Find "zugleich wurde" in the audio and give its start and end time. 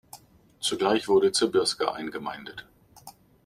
0.59-1.31